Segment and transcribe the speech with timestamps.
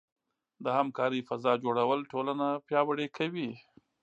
[0.63, 3.49] د همکارۍ فضاء جوړول ټولنه پیاوړې کوي.